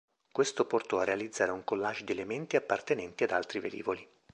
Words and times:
Questo 0.31 0.65
portò 0.65 0.97
a 0.97 1.03
realizzare 1.03 1.51
un 1.51 1.63
collage 1.63 2.03
di 2.03 2.11
elementi 2.13 2.55
appartenenti 2.55 3.23
ad 3.23 3.29
altri 3.29 3.59
velivoli. 3.59 4.09